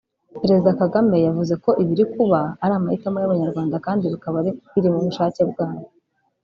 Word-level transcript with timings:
Perezida 0.41 0.77
Kagame 0.81 1.17
yavuze 1.27 1.53
ko 1.63 1.69
ibiri 1.83 2.03
kuba 2.13 2.39
ari 2.63 2.73
amahitamo 2.75 3.17
y’Abanyarwanda 3.19 3.75
kandi 3.85 4.03
bikaba 4.13 4.37
biri 4.73 4.89
mu 4.93 4.99
bushake 5.05 5.41
bwabo 5.51 5.85